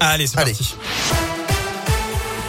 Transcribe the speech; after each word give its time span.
Allez, 0.00 0.26
c'est 0.26 0.36
parti. 0.36 0.74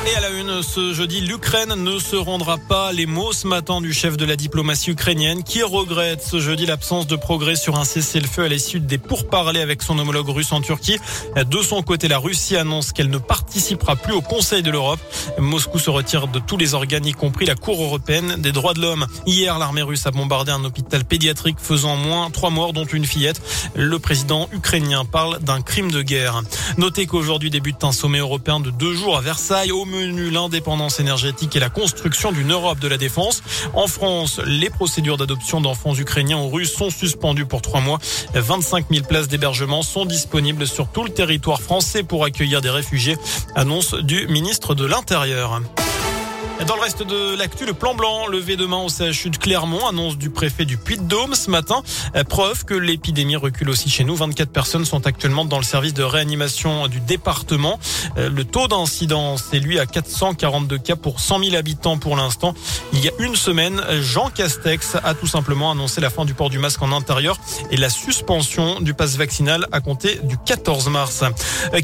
Et 0.10 0.16
à 0.16 0.22
la 0.22 0.30
une, 0.30 0.64
ce 0.64 0.94
jeudi, 0.94 1.22
l'Ukraine 1.22 1.76
ne 1.76 2.00
se 2.00 2.16
rendra 2.16 2.58
pas. 2.58 2.92
Les 2.94 3.06
mots 3.06 3.32
ce 3.34 3.46
matin 3.46 3.80
du 3.80 3.94
chef 3.94 4.18
de 4.18 4.26
la 4.26 4.36
diplomatie 4.36 4.92
ukrainienne 4.92 5.44
qui 5.44 5.62
regrette 5.62 6.24
ce 6.24 6.40
jeudi 6.40 6.66
l'absence 6.66 7.06
de 7.06 7.16
progrès 7.16 7.56
sur 7.56 7.78
un 7.78 7.84
cessez-le-feu 7.84 8.46
à 8.46 8.48
l'issue 8.48 8.80
des 8.80 8.98
pourparlers 8.98 9.62
avec 9.62 9.84
son 9.84 10.00
homologue 10.00 10.30
russe 10.30 10.52
en 10.52 10.62
Turquie. 10.62 10.98
De 11.36 11.62
son 11.62 11.84
côté, 11.84 12.08
la 12.08 12.18
Russie 12.18 12.56
annonce 12.56 12.92
qu'elle 12.92 13.10
ne 13.10 13.18
participera 13.18 13.96
plus 13.98 14.14
au 14.14 14.22
Conseil 14.22 14.64
de 14.64 14.72
l'Europe. 14.72 15.00
Moscou 15.38 15.78
se 15.78 15.90
retire 15.90 16.28
de 16.28 16.40
tous 16.40 16.58
les 16.58 16.74
organes, 16.74 17.06
y 17.06 17.12
compris 17.12 17.46
la 17.46 17.56
Cour 17.56 17.84
européenne 17.84 18.38
des 18.40 18.52
droits 18.52 18.74
de 18.74 18.82
l'homme. 18.82 19.06
Hier, 19.28 19.60
l'armée 19.60 19.84
russe 19.84 20.08
a 20.08 20.12
bombardé 20.12 20.52
un 20.52 20.64
hôpital 20.64 21.06
pédiatrique 21.06 21.58
faisant 21.60 21.98
moins 21.98 22.32
trois 22.32 22.50
morts, 22.50 22.74
dont 22.74 22.86
une 22.86 23.06
fillette. 23.06 23.42
Le 23.76 24.00
président 24.00 24.50
ukrainien 24.54 25.06
parle 25.06 25.40
d'un 25.40 25.62
crime 25.62 25.92
de 25.92 26.02
guerre. 26.02 26.42
Notez 26.78 27.06
qu'aujourd'hui 27.06 27.50
débute 27.52 27.84
un 27.84 27.92
sommet 27.92 28.20
européen 28.20 28.60
de 28.60 28.72
deux 28.72 28.96
jours 28.96 29.18
à 29.18 29.22
Versailles 29.22 29.72
l'indépendance 30.06 31.00
énergétique 31.00 31.56
et 31.56 31.60
la 31.60 31.70
construction 31.70 32.32
d'une 32.32 32.52
Europe 32.52 32.80
de 32.80 32.88
la 32.88 32.98
défense. 32.98 33.42
En 33.74 33.88
France, 33.88 34.40
les 34.46 34.70
procédures 34.70 35.18
d'adoption 35.18 35.62
d'enfants 35.62 35.96
ukrainiens 35.96 36.40
ou 36.40 36.50
russes 36.50 36.74
sont 36.74 36.90
suspendues 36.90 37.46
pour 37.46 37.62
trois 37.62 37.82
mois. 37.82 38.00
25 38.34 38.86
000 38.92 39.06
places 39.06 39.28
d'hébergement 39.28 39.84
sont 39.84 40.06
disponibles 40.06 40.68
sur 40.68 40.88
tout 40.88 41.04
le 41.04 41.10
territoire 41.10 41.62
français 41.62 42.04
pour 42.04 42.24
accueillir 42.26 42.62
des 42.62 42.70
réfugiés, 42.70 43.18
annonce 43.56 43.94
du 43.94 44.28
ministre 44.28 44.76
de 44.76 44.86
l'Intérieur. 44.86 45.62
Dans 46.68 46.76
le 46.76 46.82
reste 46.82 47.04
de 47.04 47.38
l'actu, 47.38 47.66
le 47.66 47.74
plan 47.74 47.96
blanc 47.96 48.28
levé 48.28 48.58
demain 48.58 48.78
au 48.78 48.90
CHU 48.90 49.30
de 49.30 49.38
Clermont, 49.38 49.88
annonce 49.88 50.18
du 50.18 50.30
préfet 50.30 50.66
du 50.66 50.78
Puy-de-Dôme 50.78 51.34
ce 51.34 51.50
matin. 51.50 51.82
Preuve 52.28 52.66
que 52.66 52.74
l'épidémie 52.74 53.38
recule 53.38 53.70
aussi 53.70 53.90
chez 53.90 54.04
nous. 54.04 54.16
24 54.16 54.52
personnes 54.52 54.84
sont 54.84 55.08
actuellement 55.08 55.46
dans 55.46 55.58
le 55.58 55.64
service 55.64 55.94
de 55.94 56.04
réanimation 56.04 56.88
du 56.88 57.00
département. 57.00 57.80
Le 58.18 58.44
taux 58.44 58.68
d'incidence 58.68 59.46
est 59.54 59.60
lui 59.60 59.80
à 59.80 59.86
442 59.86 60.78
cas 60.80 60.96
pour 60.98 61.22
100 61.22 61.44
000 61.46 61.56
habitants 61.56 61.98
pour 61.98 62.18
l'instant. 62.18 62.54
Il 62.92 63.04
y 63.04 63.08
a 63.08 63.12
une 63.20 63.38
semaine, 63.38 63.82
Jean 64.02 64.30
Castex 64.30 64.98
a 65.02 65.14
tout 65.14 65.28
simplement 65.28 65.72
annoncé 65.72 66.02
la 66.02 66.10
fin 66.10 66.26
du 66.26 66.34
port 66.34 66.50
du 66.50 66.60
masque 66.60 66.82
en 66.82 66.92
intérieur 66.92 67.38
et 67.72 67.78
la 67.78 67.90
suspension 67.90 68.82
du 68.82 68.94
passe 68.94 69.16
vaccinal 69.16 69.66
à 69.72 69.80
compter 69.80 70.20
du 70.24 70.38
14 70.38 70.90
mars. 70.90 71.24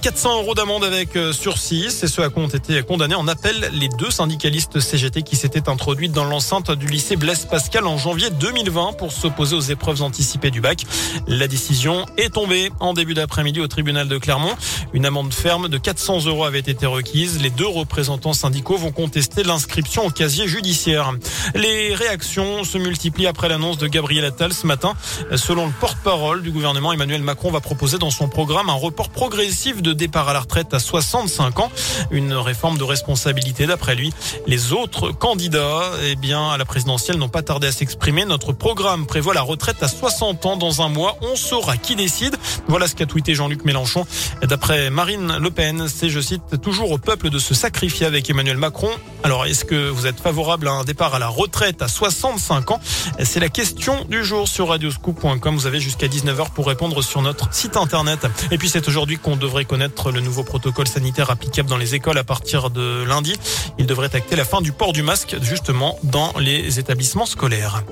400 0.01 0.41
euros 0.41 0.53
d'amende 0.53 0.83
avec 0.83 1.17
sursis, 1.31 1.87
c'est 1.89 2.07
ce 2.07 2.21
à 2.21 2.29
quoi 2.29 2.43
ont 2.43 2.47
été 2.47 2.83
condamnés 2.83 3.15
en 3.15 3.27
appel 3.27 3.69
les 3.73 3.87
deux 3.87 4.11
syndicalistes 4.11 4.64
CGT 4.73 5.23
qui 5.23 5.35
s'était 5.35 5.69
introduite 5.69 6.11
dans 6.11 6.25
l'enceinte 6.25 6.71
du 6.71 6.87
lycée 6.87 7.15
Blaise 7.15 7.45
Pascal 7.45 7.87
en 7.87 7.97
janvier 7.97 8.29
2020 8.29 8.93
pour 8.97 9.11
s'opposer 9.11 9.55
aux 9.55 9.61
épreuves 9.61 10.01
anticipées 10.01 10.51
du 10.51 10.61
bac. 10.61 10.83
La 11.27 11.47
décision 11.47 12.05
est 12.17 12.33
tombée 12.33 12.71
en 12.79 12.93
début 12.93 13.13
d'après-midi 13.13 13.61
au 13.61 13.67
tribunal 13.67 14.07
de 14.07 14.17
Clermont. 14.17 14.55
Une 14.93 15.05
amende 15.05 15.33
ferme 15.33 15.69
de 15.69 15.77
400 15.77 16.25
euros 16.25 16.43
avait 16.43 16.59
été 16.59 16.85
requise. 16.85 17.41
Les 17.41 17.49
deux 17.49 17.67
représentants 17.67 18.33
syndicaux 18.33 18.77
vont 18.77 18.91
contester 18.91 19.43
l'inscription 19.43 20.05
au 20.05 20.09
casier 20.09 20.47
judiciaire. 20.47 21.13
Les 21.53 21.93
réactions 21.93 22.63
se 22.63 22.77
multiplient 22.77 23.27
après 23.27 23.49
l'annonce 23.49 23.77
de 23.77 23.87
Gabriel 23.87 24.25
Attal 24.25 24.53
ce 24.53 24.67
matin. 24.67 24.93
Selon 25.35 25.65
le 25.67 25.73
porte-parole 25.79 26.41
du 26.41 26.51
gouvernement, 26.51 26.93
Emmanuel 26.93 27.21
Macron 27.21 27.51
va 27.51 27.61
proposer 27.61 27.97
dans 27.97 28.11
son 28.11 28.27
programme 28.27 28.69
un 28.69 28.73
report 28.73 29.09
progressif 29.09 29.81
de 29.81 29.93
départ 29.93 30.29
à 30.29 30.33
la 30.33 30.41
retraite 30.41 30.73
à 30.73 30.79
65 30.79 31.59
ans. 31.59 31.71
Une 32.11 32.33
réforme 32.33 32.77
de 32.77 32.83
responsabilité 32.83 33.65
d'après 33.65 33.95
lui. 33.95 34.13
Autres 34.71 35.11
candidats, 35.11 35.81
eh 36.03 36.15
bien, 36.15 36.49
à 36.49 36.57
la 36.57 36.65
présidentielle 36.65 37.17
n'ont 37.17 37.29
pas 37.29 37.41
tardé 37.41 37.67
à 37.67 37.71
s'exprimer. 37.71 38.25
Notre 38.25 38.53
programme 38.53 39.05
prévoit 39.05 39.33
la 39.33 39.41
retraite 39.41 39.81
à 39.81 39.87
60 39.87 40.45
ans 40.45 40.57
dans 40.57 40.81
un 40.81 40.89
mois. 40.89 41.17
On 41.21 41.35
saura 41.35 41.77
qui 41.77 41.95
décide. 41.95 42.35
Voilà 42.67 42.87
ce 42.87 42.95
qu'a 42.95 43.05
tweeté 43.05 43.35
Jean-Luc 43.35 43.65
Mélenchon. 43.65 44.05
D'après 44.41 44.89
Marine 44.89 45.37
Le 45.39 45.51
Pen, 45.51 45.87
c'est, 45.87 46.09
je 46.09 46.19
cite, 46.19 46.61
toujours 46.61 46.91
au 46.91 46.97
peuple 46.97 47.29
de 47.29 47.39
se 47.39 47.53
sacrifier 47.53 48.05
avec 48.05 48.29
Emmanuel 48.29 48.57
Macron. 48.57 48.89
Alors, 49.23 49.45
est-ce 49.45 49.65
que 49.65 49.89
vous 49.89 50.07
êtes 50.07 50.19
favorable 50.19 50.67
à 50.67 50.71
un 50.71 50.83
départ 50.83 51.15
à 51.15 51.19
la 51.19 51.27
retraite 51.27 51.81
à 51.81 51.87
65 51.87 52.71
ans? 52.71 52.79
C'est 53.23 53.39
la 53.39 53.49
question 53.49 54.05
du 54.09 54.23
jour 54.23 54.47
sur 54.47 54.69
radioscoop.com. 54.69 55.55
Vous 55.55 55.67
avez 55.67 55.79
jusqu'à 55.79 56.07
19h 56.07 56.51
pour 56.53 56.67
répondre 56.67 57.01
sur 57.01 57.21
notre 57.21 57.53
site 57.53 57.77
internet. 57.77 58.27
Et 58.51 58.57
puis, 58.57 58.69
c'est 58.69 58.87
aujourd'hui 58.87 59.17
qu'on 59.17 59.35
devrait 59.35 59.65
connaître 59.65 60.11
le 60.11 60.21
nouveau 60.21 60.43
protocole 60.43 60.87
sanitaire 60.87 61.29
applicable 61.29 61.69
dans 61.69 61.77
les 61.77 61.95
écoles 61.95 62.17
à 62.17 62.23
partir 62.23 62.69
de 62.69 63.03
lundi. 63.03 63.35
Il 63.77 63.85
devrait 63.85 64.15
acter 64.15 64.35
la 64.35 64.44
fin 64.45 64.61
du 64.61 64.71
port 64.71 64.93
du 64.93 65.01
masque 65.01 65.35
justement 65.41 65.97
dans 66.03 66.31
les 66.39 66.79
établissements 66.79 67.25
scolaires. 67.25 67.83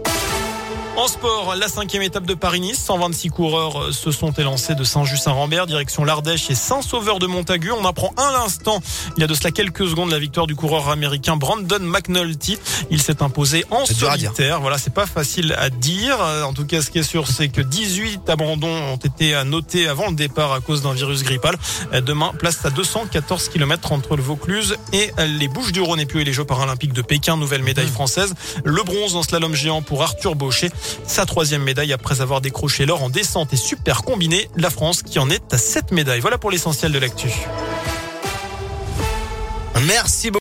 En 0.95 1.07
sport, 1.07 1.55
la 1.55 1.67
cinquième 1.67 2.03
étape 2.03 2.25
de 2.25 2.35
Paris-Nice. 2.35 2.79
126 2.79 3.29
coureurs 3.29 3.91
se 3.91 4.11
sont 4.11 4.31
élancés 4.31 4.75
de 4.75 4.83
Saint-Just-Saint-Rambert, 4.83 5.65
direction 5.65 6.05
l'Ardèche 6.05 6.51
et 6.51 6.55
Saint-Sauveur 6.55 7.17
de 7.17 7.25
Montagu. 7.25 7.71
On 7.71 7.83
apprend 7.83 8.13
à 8.15 8.31
l'instant, 8.31 8.79
il 9.17 9.21
y 9.21 9.23
a 9.23 9.27
de 9.27 9.33
cela 9.33 9.49
quelques 9.49 9.87
secondes, 9.87 10.11
la 10.11 10.19
victoire 10.19 10.45
du 10.45 10.55
coureur 10.55 10.89
américain 10.89 11.35
Brandon 11.35 11.79
McNulty. 11.79 12.59
Il 12.91 13.01
s'est 13.01 13.23
imposé 13.23 13.65
en 13.71 13.85
solitaire. 13.85 14.61
Voilà, 14.61 14.77
c'est 14.77 14.93
pas 14.93 15.07
facile 15.07 15.55
à 15.57 15.71
dire. 15.71 16.19
En 16.45 16.53
tout 16.53 16.65
cas, 16.65 16.81
ce 16.81 16.91
qui 16.91 16.99
est 16.99 17.03
sûr, 17.03 17.27
c'est 17.27 17.47
que 17.47 17.61
18 17.61 18.29
abandons 18.29 18.67
ont 18.67 18.97
été 18.97 19.33
notés 19.45 19.87
avant 19.87 20.09
le 20.09 20.15
départ 20.15 20.53
à 20.53 20.59
cause 20.59 20.83
d'un 20.83 20.93
virus 20.93 21.23
grippal. 21.23 21.57
Demain, 22.05 22.31
place 22.37 22.63
à 22.65 22.69
214 22.69 23.49
km 23.49 23.93
entre 23.93 24.15
le 24.15 24.21
Vaucluse 24.21 24.77
et 24.93 25.11
les 25.39 25.47
Bouches-du-Rhône 25.47 25.99
et 25.99 26.05
puis 26.05 26.23
les 26.23 26.33
Jeux 26.33 26.45
paralympiques 26.45 26.93
de 26.93 27.01
Pékin. 27.01 27.35
Nouvelle 27.35 27.63
médaille 27.63 27.87
française. 27.87 28.35
Le 28.63 28.83
bronze 28.83 29.15
en 29.15 29.23
slalom 29.23 29.55
géant 29.55 29.81
pour 29.81 30.03
Arthur 30.03 30.35
Baucher. 30.35 30.69
Sa 31.07 31.25
troisième 31.25 31.63
médaille 31.63 31.93
après 31.93 32.21
avoir 32.21 32.41
décroché 32.41 32.85
l'or 32.85 33.03
en 33.03 33.09
descente 33.09 33.53
et 33.53 33.57
super 33.57 34.03
combiné. 34.03 34.49
La 34.55 34.69
France 34.69 35.03
qui 35.03 35.19
en 35.19 35.29
est 35.29 35.53
à 35.53 35.57
sept 35.57 35.91
médailles. 35.91 36.19
Voilà 36.19 36.37
pour 36.37 36.51
l'essentiel 36.51 36.91
de 36.91 36.99
l'actu. 36.99 37.29
Merci 39.85 40.31
beaucoup. 40.31 40.31